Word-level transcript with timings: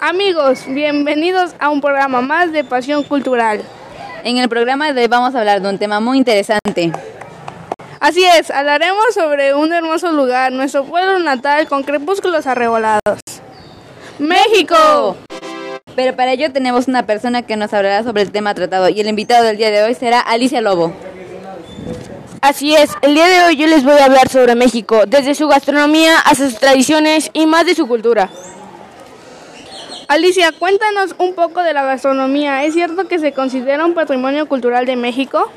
Amigos, 0.00 0.60
bienvenidos 0.68 1.56
a 1.58 1.70
un 1.70 1.80
programa 1.80 2.20
más 2.20 2.52
de 2.52 2.62
Pasión 2.62 3.02
Cultural. 3.02 3.62
En 4.22 4.36
el 4.36 4.48
programa 4.48 4.92
de 4.92 5.02
hoy 5.02 5.08
vamos 5.08 5.34
a 5.34 5.40
hablar 5.40 5.60
de 5.60 5.68
un 5.68 5.76
tema 5.76 5.98
muy 5.98 6.18
interesante. 6.18 6.92
Así 7.98 8.22
es, 8.22 8.52
hablaremos 8.52 9.12
sobre 9.12 9.54
un 9.54 9.72
hermoso 9.72 10.12
lugar, 10.12 10.52
nuestro 10.52 10.84
pueblo 10.84 11.18
natal 11.18 11.66
con 11.66 11.82
crepúsculos 11.82 12.46
arrebolados. 12.46 13.18
¡México! 14.20 15.16
Pero 15.96 16.14
para 16.14 16.32
ello 16.32 16.52
tenemos 16.52 16.86
una 16.86 17.04
persona 17.04 17.42
que 17.42 17.56
nos 17.56 17.74
hablará 17.74 18.04
sobre 18.04 18.22
el 18.22 18.30
tema 18.30 18.54
tratado 18.54 18.88
y 18.88 19.00
el 19.00 19.08
invitado 19.08 19.42
del 19.42 19.56
día 19.56 19.72
de 19.72 19.82
hoy 19.82 19.96
será 19.96 20.20
Alicia 20.20 20.60
Lobo. 20.60 20.92
Así 22.40 22.76
es, 22.76 22.90
el 23.02 23.14
día 23.14 23.26
de 23.26 23.46
hoy 23.46 23.56
yo 23.56 23.66
les 23.66 23.82
voy 23.82 23.98
a 23.98 24.04
hablar 24.04 24.28
sobre 24.28 24.54
México, 24.54 25.06
desde 25.08 25.34
su 25.34 25.48
gastronomía 25.48 26.20
hasta 26.20 26.48
sus 26.48 26.60
tradiciones 26.60 27.30
y 27.32 27.46
más 27.46 27.66
de 27.66 27.74
su 27.74 27.88
cultura. 27.88 28.30
Alicia, 30.08 30.52
cuéntanos 30.52 31.14
un 31.18 31.34
poco 31.34 31.62
de 31.62 31.74
la 31.74 31.84
gastronomía. 31.84 32.64
¿Es 32.64 32.72
cierto 32.72 33.06
que 33.06 33.18
se 33.18 33.32
considera 33.32 33.84
un 33.84 33.92
patrimonio 33.92 34.48
cultural 34.48 34.86
de 34.86 34.96
México? 34.96 35.52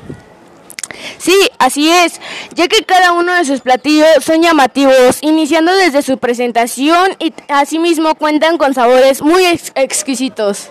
Sí, 1.16 1.34
así 1.58 1.90
es, 1.90 2.20
ya 2.54 2.68
que 2.68 2.84
cada 2.84 3.12
uno 3.12 3.32
de 3.32 3.46
sus 3.46 3.62
platillos 3.62 4.06
son 4.20 4.42
llamativos, 4.42 5.22
iniciando 5.22 5.74
desde 5.74 6.02
su 6.02 6.18
presentación 6.18 7.12
y 7.18 7.32
asimismo 7.48 8.14
cuentan 8.14 8.58
con 8.58 8.74
sabores 8.74 9.22
muy 9.22 9.42
ex 9.46 9.72
exquisitos. 9.74 10.70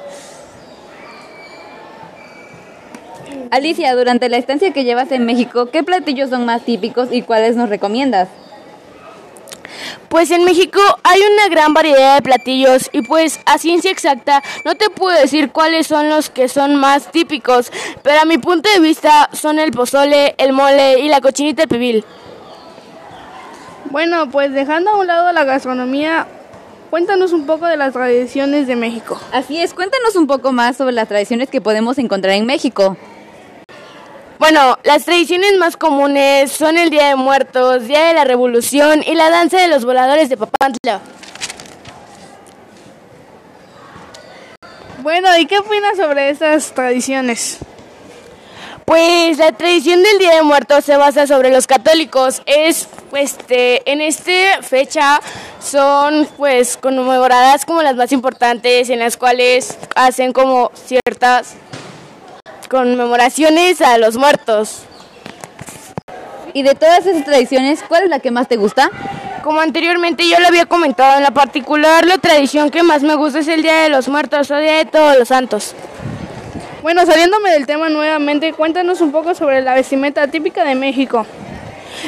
Alicia, 3.50 3.96
durante 3.96 4.30
la 4.30 4.38
estancia 4.38 4.72
que 4.74 4.84
llevas 4.84 5.12
en 5.12 5.26
México, 5.26 5.72
¿qué 5.72 5.82
platillos 5.82 6.30
son 6.30 6.46
más 6.46 6.63
típicos 6.63 7.10
y 7.12 7.24
cuáles 7.24 7.55
nos 7.55 7.70
recomiendas? 7.70 8.30
Pues 10.10 10.32
en 10.32 10.44
México 10.44 10.80
hay 11.04 11.20
una 11.22 11.50
gran 11.50 11.74
variedad 11.74 12.16
de 12.16 12.22
platillos 12.22 12.90
y 12.92 13.02
pues 13.02 13.40
a 13.46 13.58
ciencia 13.58 13.92
exacta 13.92 14.44
no 14.66 14.76
te 14.76 14.90
puedo 14.90 15.18
decir 15.18 15.52
cuáles 15.52 15.88
son 15.88 16.10
los 16.10 16.30
que 16.30 16.48
son 16.48 16.76
más 16.76 17.12
típicos, 17.12 17.72
pero 18.04 18.22
a 18.22 18.26
mi 18.26 18.38
punto 18.38 18.70
de 18.74 18.80
vista 18.80 19.30
son 19.34 19.60
el 19.60 19.72
pozole, 19.72 20.36
el 20.38 20.54
mole 20.54 21.00
y 21.00 21.10
la 21.10 21.22
cochinita 21.22 21.63
de 21.63 21.68
pibil. 21.68 22.05
Bueno, 23.90 24.30
pues 24.30 24.54
dejando 24.54 24.91
a 24.91 24.98
un 24.98 25.08
lado 25.08 25.32
la 25.34 25.44
gastronomía, 25.44 26.28
cuéntanos 26.90 27.34
un 27.34 27.46
poco 27.46 27.66
de 27.66 27.78
las 27.78 27.94
tradiciones 27.94 28.68
de 28.68 28.76
México. 28.76 29.20
Así 29.34 29.60
es, 29.60 29.74
cuéntanos 29.74 30.16
un 30.16 30.28
poco 30.28 30.52
más 30.54 30.78
sobre 30.78 30.94
las 30.94 31.08
tradiciones 31.08 31.50
que 31.50 31.62
podemos 31.62 31.98
encontrar 31.98 32.35
en 32.35 32.46
México. 32.46 32.96
Bueno, 34.42 34.80
las 34.84 35.06
tradiciones 35.06 35.56
más 35.60 35.78
comunes 35.78 36.52
son 36.52 36.76
el 36.76 36.90
Día 36.90 37.10
de 37.10 37.16
Muertos, 37.16 37.88
Día 37.88 38.06
de 38.06 38.14
la 38.16 38.24
Revolución 38.24 39.04
y 39.06 39.14
la 39.14 39.30
danza 39.30 39.60
de 39.60 39.68
los 39.68 39.86
voladores 39.86 40.30
de 40.30 40.38
Papantla. 40.38 41.00
Bueno, 45.04 45.38
¿y 45.38 45.46
qué 45.46 45.60
opinas 45.60 45.96
sobre 45.96 46.32
estas 46.32 46.72
tradiciones? 46.74 47.60
Pues 48.84 49.38
la 49.38 49.52
tradición 49.52 50.02
del 50.02 50.18
Día 50.18 50.34
de 50.34 50.42
Muertos 50.42 50.86
se 50.86 50.98
basa 50.98 51.28
sobre 51.28 51.52
los 51.52 51.68
católicos. 51.68 52.42
Es, 52.48 52.88
este, 53.14 53.92
en 53.92 54.02
esta 54.02 54.64
fecha 54.64 55.22
son, 55.64 56.28
pues, 56.38 56.78
conmemoradas 56.78 57.64
como 57.64 57.84
las 57.84 57.96
más 57.96 58.12
importantes, 58.12 58.90
en 58.90 58.98
las 58.98 59.18
cuales 59.18 59.78
hacen 59.94 60.34
como 60.34 60.72
ciertas 60.74 61.58
conmemoraciones 62.72 63.82
a 63.82 63.98
los 63.98 64.16
muertos. 64.16 64.84
Y 66.53 66.64
de 66.64 66.74
todas 66.74 67.06
esas 67.06 67.25
tradiciones, 67.25 67.84
¿cuál 67.86 68.03
es 68.03 68.09
la 68.09 68.19
que 68.19 68.31
más 68.31 68.47
te 68.47 68.56
gusta? 68.56 68.90
Como 69.44 69.59
anteriormente 69.59 70.25
yo 70.25 70.40
lo 70.40 70.47
había 70.47 70.66
comentado, 70.66 71.18
en 71.18 71.24
la 71.24 71.31
particular 71.31 72.06
la 72.06 72.18
tradición 72.18 72.69
que 72.69 72.81
más 72.81 73.03
me 73.03 73.16
gusta 73.16 73.40
es 73.40 73.50
el 73.50 73.62
Día 73.62 73.81
de 73.81 73.90
los 73.90 74.08
Muertos 74.08 74.50
o 74.52 74.58
Día 74.58 74.78
de 74.78 74.86
Todos 74.86 75.18
los 75.19 75.28
Santos. 75.28 75.75
Bueno, 76.81 77.06
saliéndome 77.06 77.52
del 77.52 77.66
tema 77.66 77.90
nuevamente, 77.90 78.53
cuéntanos 78.53 79.02
un 79.02 79.12
poco 79.12 79.35
sobre 79.35 79.62
la 79.62 79.74
vestimenta 79.74 80.28
típica 80.28 80.63
de 80.63 80.75
México. 80.75 81.25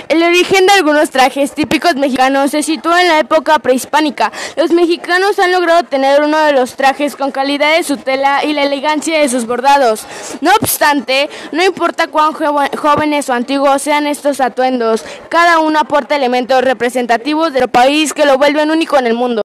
El 0.08 0.24
origen 0.24 0.66
de 0.66 0.74
algunos 0.74 1.10
trajes 1.10 1.52
típicos 1.54 1.96
mexicanos 1.96 2.52
se 2.52 2.64
sitúa 2.64 3.02
en 3.02 3.08
la 3.08 3.20
época 3.20 3.60
prehispánica. 3.60 4.32
Los 4.56 4.72
mexicanos 4.72 5.40
han 5.40 5.52
logrado 5.52 5.84
tener 5.84 6.22
uno 6.22 6.38
de 6.40 6.54
los 6.54 6.76
trajes 6.76 7.16
con 7.16 7.32
calidad 7.32 7.76
de 7.76 7.84
su 7.84 7.98
tela 7.98 8.44
y 8.44 8.54
la 8.54 8.64
elegancia 8.64 9.20
de 9.20 9.30
sus 9.30 9.46
bordados. 9.46 10.06
No 10.42 10.52
obstante, 10.62 11.30
no 11.52 11.64
importa 11.64 12.08
cuán 12.08 12.34
jóvenes 12.34 13.30
o 13.30 13.34
antiguos 13.34 13.82
sean 13.82 14.08
estos 14.08 14.40
atuendos, 14.40 15.04
cada 15.30 15.60
uno 15.60 15.80
aporta 15.80 16.16
elementos 16.16 16.64
representativos 16.64 17.54
del 17.54 17.68
país 17.68 18.14
que 18.14 18.26
lo 18.26 18.38
vuelven 18.38 18.72
único 18.72 18.98
en 18.98 19.08
el 19.08 19.14
mundo. 19.14 19.42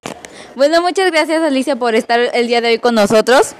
Bueno, 0.54 0.82
muchas 0.82 1.10
gracias 1.10 1.42
Alicia 1.42 1.76
por 1.76 1.94
estar 1.94 2.18
el 2.18 2.46
día 2.48 2.60
de 2.60 2.68
hoy 2.68 2.78
con 2.78 2.94
nosotros. 2.94 3.54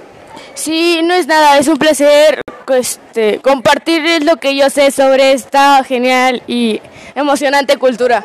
Sí, 0.53 1.01
no 1.03 1.13
es 1.13 1.27
nada, 1.27 1.57
es 1.57 1.67
un 1.67 1.77
placer 1.77 2.41
este, 2.75 3.39
compartir 3.39 4.23
lo 4.23 4.37
que 4.37 4.55
yo 4.55 4.69
sé 4.69 4.91
sobre 4.91 5.33
esta 5.33 5.83
genial 5.83 6.43
y 6.47 6.81
emocionante 7.15 7.77
cultura. 7.77 8.23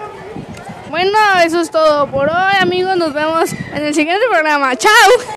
Bueno, 0.91 1.19
eso 1.45 1.61
es 1.61 1.71
todo 1.71 2.07
por 2.07 2.29
hoy, 2.29 2.55
amigos. 2.61 2.97
Nos 2.97 3.13
vemos 3.13 3.53
en 3.53 3.85
el 3.85 3.95
siguiente 3.95 4.25
programa. 4.31 4.77
¡Chao! 4.77 4.93